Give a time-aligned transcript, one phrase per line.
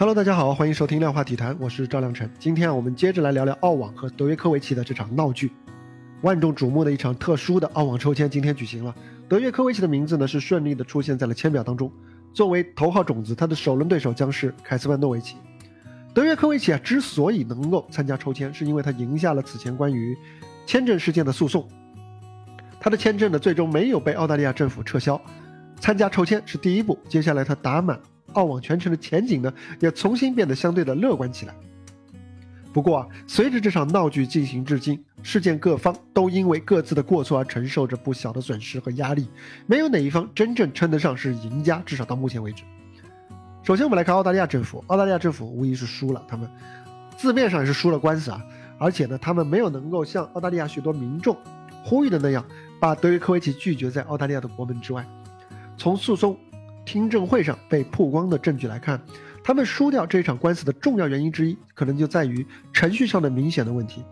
[0.00, 2.30] Hello，大家好，欢迎收听量化体坛，我是赵亮晨。
[2.38, 5.50] 今天啊，我们接着来聊聊澳网和德约科维奇的这场闹剧。
[6.20, 8.94] 万众瞩目的一场特殊的澳网抽签今天举行了，
[9.28, 11.90] 德约科维奇的名字呢是顺利的出现在了签表当中。
[12.32, 15.34] 作为头号种子，他的首轮对手将是凯斯曼诺维奇。
[16.14, 20.16] 德约科维奇啊，之所以能够参加抽签，是因为他赢下了此前关于
[20.64, 21.68] 签证事件的诉讼。
[22.78, 25.20] 他的签证呢，最终没有被澳大利亚政府撤销。
[25.80, 27.98] 参加抽签是第一步，接下来他打满。
[28.34, 31.54] 澳网全程的前景呢，也重新变得相对的乐观起来。
[32.72, 39.26] 不过啊，随着这场闹剧进行至今，事件各方都因为各自的过错而承受着不小的损失和压力，
[39.66, 42.62] 没有哪一方真正称得上是赢家，至少到目前为止。
[43.62, 46.48] 首先，我们来看澳大利亚政府，澳大利亚政府无疑是输了，他们
[47.16, 48.40] 字面上也是输了官司啊，
[48.78, 51.36] 而且呢，他们没有能够像澳大利亚许多民众
[51.82, 52.44] 呼吁的那样，
[52.78, 55.04] 把德约科维奇拒绝在澳大利亚的国门之外。
[55.76, 56.38] 从诉讼。
[56.88, 58.98] 听证会上被曝光的证据来看，
[59.44, 64.02] 他们输掉这场官司的重要原因之一，可能就在于程序上的明显的问题，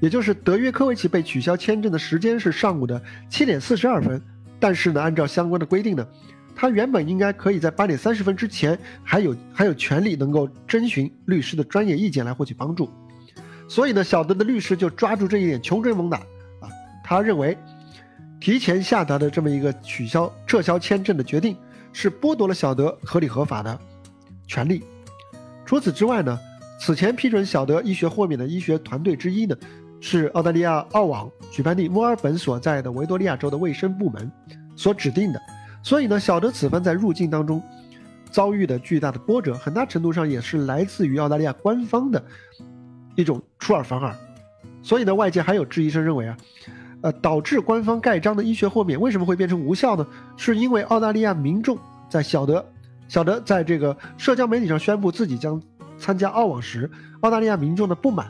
[0.00, 4.20] 也就是德约科维奇被取消签证的时间是上午的七点四十二分，
[4.58, 6.04] 但是呢，按照相关的规定呢，
[6.52, 12.90] 他原本应该可以在八点三十分之前还有还有权利能够征询律师的专业意见来获取帮助，
[13.68, 16.66] 所以呢，小德的律师就抓住这一点穷追猛打啊，
[17.04, 17.56] 他认为
[18.40, 21.56] 提前下达的这么一个取消撤销签证的决定。
[21.92, 23.78] 是剥夺了小德合理合法的
[24.46, 24.82] 权利。
[25.64, 26.38] 除此之外呢，
[26.80, 29.56] 此前批准小德医学豁免的医学团队之一呢，
[30.00, 34.30] 是澳大利亚澳网举办地墨尔本所在的维多利亚州的卫生部门
[34.76, 35.40] 所指定的。
[35.82, 37.62] 所以呢，小德此番在入境当中
[38.30, 42.22] 遭遇的巨大的波折，很大程度上也是来自于澳大利亚官方的
[43.14, 44.14] 一种出尔反尔。
[44.82, 46.36] 所以呢，外界还有质疑声认为啊。
[47.02, 50.06] 呃，导致官方盖章的医学豁免为什么会变成无效呢？
[50.36, 51.78] 是因为澳大利亚民众
[52.10, 52.62] 在小德
[53.08, 55.60] 小德在这个社交媒体上宣布自己将
[55.98, 56.90] 参加澳网时，
[57.20, 58.28] 澳大利亚民众的不满，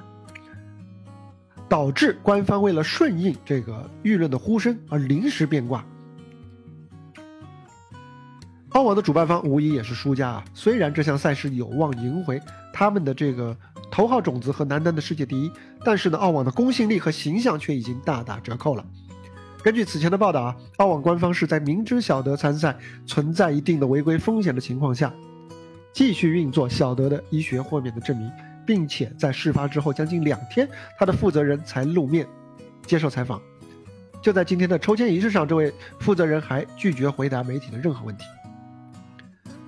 [1.69, 5.84] 导致官方为了顺应这个舆论的呼声而临时变卦。
[8.70, 10.44] 澳网的主办方无疑也是输家啊！
[10.54, 12.41] 虽然这项赛事有望赢回
[12.72, 13.56] 他们的这个。
[14.00, 15.53] 头号种子和男单的世界第一，
[15.84, 18.83] 但是呢，澳网的公信力和形象却已经大打折扣了。
[19.62, 22.75] 根据此前的报道啊，澳网官方是在明知小德参赛
[23.05, 25.12] 存在一定的违规风险的情况下，
[25.93, 28.33] 继续运作小德的医学豁免的证明，
[28.66, 30.66] 并且在事发之后将近两天，
[30.99, 32.27] 他的负责人才露面
[32.87, 33.39] 接受采访。
[34.22, 38.25] 就在今天的抽签仪式上，这位负责人还拒绝回答媒体的任何问题。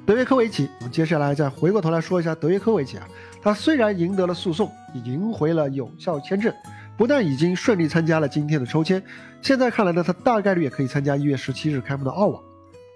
[0.05, 3.07] 德约科维奇，我们接下来再回过头来说一下德约科维奇啊。
[3.41, 4.71] 他虽然赢得了诉讼，
[5.05, 6.53] 赢回了有效签证，
[6.97, 9.01] 不但已经顺利参加了今天的抽签，
[9.41, 12.43] 现在看来呢，他大概率也可以参加一月十七日开幕的澳网。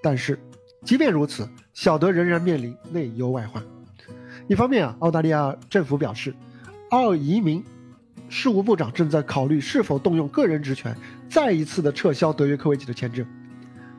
[0.02, 0.36] 但是，
[0.84, 3.62] 即便如此，小德仍然面临内忧外患。
[4.48, 6.34] 一方面啊，澳大利亚政府表示，
[6.90, 7.64] 澳移民
[8.28, 10.96] 事务部长正在考虑是否动用个人职权，
[11.28, 13.24] 再一次的撤销德约科维奇的签证。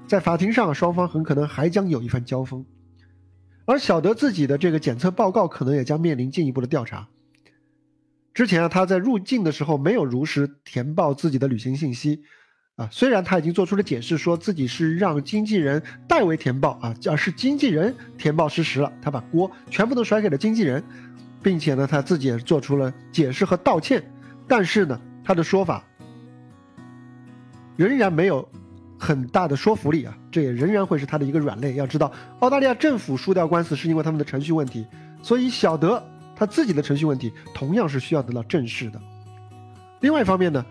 [0.05, 2.65] 在法庭上，双方很可能还将有一番交锋。
[3.67, 7.07] 而小德自己的这个检测报告可能也将面临进一步的调查。
[8.33, 12.23] 之前啊，他在入境的时候没有如实填报自己的旅行信息，
[12.77, 20.81] 啊，虽然他已经做出了解释，说自己是让经纪人代为填报啊，而是经纪人填报失实了，他把锅全部都甩给了经纪人，
[21.43, 24.01] 并且呢，他自己也做出了解释和道歉，
[24.47, 25.83] 但是呢，他的说法
[27.75, 28.47] 仍然没有。
[28.99, 31.73] 很大的说服力啊，这也仍然会是他的一个软肋。
[31.73, 32.11] 要知道，
[32.41, 34.85] 澳大利亚政府输掉官司是因为他们的程序问题，
[35.23, 35.99] 所以小德
[36.35, 39.01] 他自己的程序问题同样是需要得到正视的。
[40.01, 40.63] 另外一方面呢，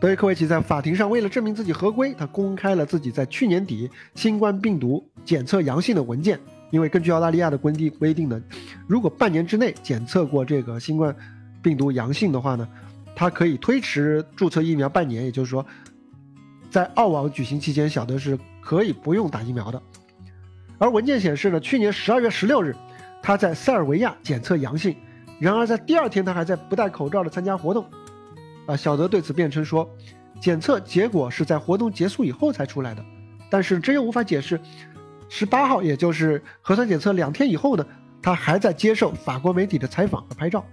[0.00, 6.40] 德约科维奇在法庭上为了证明自己合规，他公开了自己在去年底新冠病毒检测阳性的文件。
[6.70, 8.40] 因为根据澳大利亚的规定规定呢，
[8.86, 11.14] 如果半年之内检测过这个新冠
[11.60, 12.66] 病毒阳性的话呢，
[13.14, 15.66] 他可以推迟注册疫苗半年，也就是说。
[16.70, 19.82] 在澳网举行期间，小德是可以不用打疫苗的。
[20.78, 22.74] 而文件显示呢，去年十二月十六日，
[23.22, 24.96] 他在塞尔维亚检测阳性，
[25.38, 27.84] 然而在第二天他还在不戴口罩的参加活动。
[28.66, 29.88] 啊，小德对此辩称说，
[30.40, 33.04] 检测结果是在活动结束以后才出来的。
[33.50, 34.60] 但是这又无法解释，
[35.28, 37.84] 十八号，也就是核酸检测两天以后呢，
[38.22, 40.64] 他还在接受法国媒体的采访和拍照。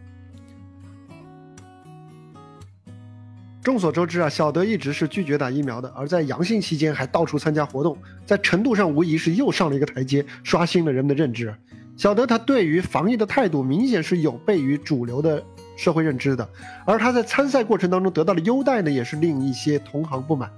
[3.67, 11.53] 众所周知啊，小德一直是拒绝打疫苗的，而在阳性期间还到处参加活动，在程度上无疑是又上了一个台阶，刷新了人们的认知。
[11.97, 15.43] 小德他对于防疫的态度明显是有悖于主流的
[15.75, 16.47] 社会认知的，
[16.85, 20.49] 而他在参赛过程当中得到的优待呢，也是令一些同行不满。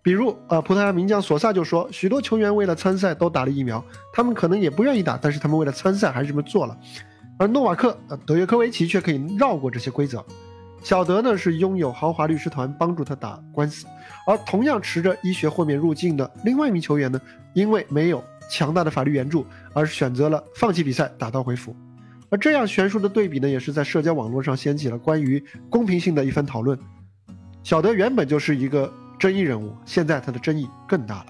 [0.00, 6.78] 比如，呃，葡萄牙名将索萨就说，许多球员为了参赛都打了疫苗，他们可能也不愿意打，但是他们为了参赛还是这么做了。
[7.40, 10.24] 而诺瓦克呃德约科维奇却可以绕过这些规则。
[10.82, 13.86] 小德呢是拥有豪华律师团帮助他打官司，
[14.26, 17.20] 而同样持着医学豁免入境的另外一名球员呢，
[17.54, 21.74] 因为没有强大的法律援助，而选择了放弃比赛，打道回府。
[22.28, 26.76] 而这样悬殊的对比呢，也是在社交网络上掀起了关于公平性的一番讨论。
[27.62, 31.26] 小德原本就是一个争议人物，现在他的争议更大了。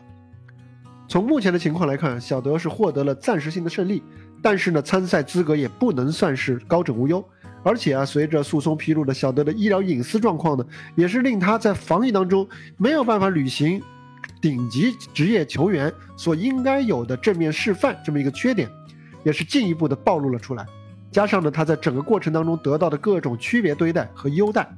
[1.09, 4.03] 从目前的情况来看，小德是获得了暂时性的胜利，
[4.43, 7.23] 但是呢，参赛资格也不能算是高枕无忧。
[7.63, 10.65] 而且啊，随着诉讼披露的小德的医疗隐私状况呢，
[10.95, 13.81] 也是令他在防疫当中没有办法履行
[14.41, 18.69] 顶级职业球员所应该有的正面示范这么一个缺点，
[19.25, 20.67] 也是进一步的暴露了出来。
[21.11, 24.69] 加上呢，他在整个过程当中得到的各种区别对待和优待。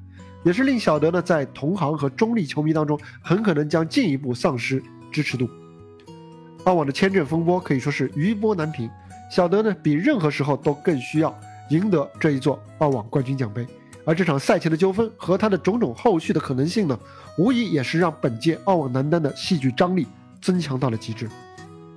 [0.44, 5.48] 也是令小德呢在同行和中立球迷当中很可能将进一步丧失支持度。
[6.64, 8.90] 澳网的签证风波可以说是余波难平，
[9.30, 11.34] 小德呢比任何时候都更需要
[11.70, 13.66] 赢得这一座澳网冠军奖杯。
[14.06, 16.98] 而这场赛前的纠纷和他的种种后续的可能性呢，
[17.38, 20.06] 无疑也是让本届澳网男单的戏剧张力
[20.42, 21.28] 增强到了极致。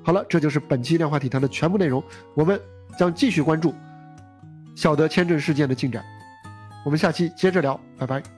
[0.03, 2.01] 好了，这就是本期量化体坛的全部内容，
[2.33, 2.57] 我们
[2.97, 3.75] 将继续关注
[4.73, 6.01] 小德签证事件的进展。
[6.85, 8.36] 我们下期接着聊，拜拜。